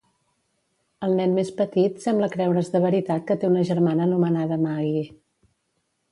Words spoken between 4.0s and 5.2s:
anomenada Maggie.